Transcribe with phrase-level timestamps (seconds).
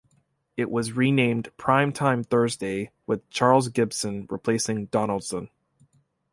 [0.57, 5.51] It was renamed "Primetime Thursday" with Charles Gibson replacing Donaldson.